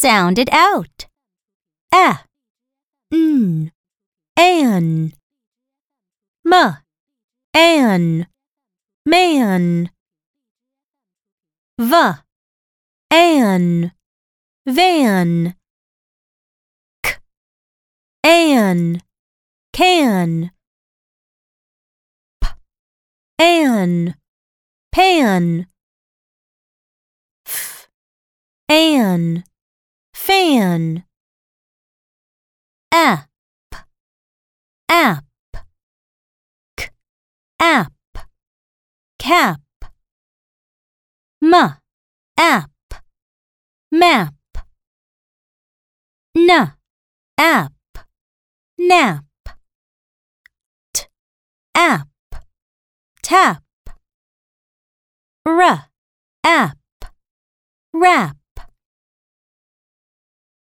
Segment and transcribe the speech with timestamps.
[0.00, 1.06] Sound it out.
[1.92, 2.20] A,
[3.12, 3.72] n,
[4.36, 5.12] an.
[6.46, 6.76] M,
[7.52, 8.26] an,
[9.04, 9.90] man.
[11.80, 12.12] V,
[13.10, 13.92] an,
[14.66, 15.56] van.
[17.02, 17.14] K,
[18.22, 19.00] an,
[19.72, 20.52] can.
[22.40, 22.48] P,
[23.40, 24.14] an,
[24.92, 25.66] pan.
[27.44, 27.88] F,
[28.68, 29.42] an,
[30.18, 31.04] fan.
[32.90, 33.28] App,
[34.88, 35.24] app.
[36.76, 36.90] K,
[37.60, 37.92] app,
[39.18, 39.60] cap.
[41.40, 41.54] M,
[42.36, 42.70] app,
[43.92, 44.34] map.
[46.34, 46.72] N,
[47.38, 47.72] app,
[48.78, 49.24] nap.
[50.92, 51.06] T,
[51.74, 52.08] app,
[53.22, 53.62] tap.
[55.46, 55.88] R,
[56.44, 56.78] app,
[57.94, 58.37] rap.